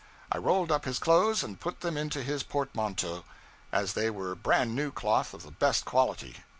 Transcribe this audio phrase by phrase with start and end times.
[0.31, 3.23] I rolled up his clothes and put them into his portmanteau,
[3.71, 6.37] as they were brand new cloth of the best quality.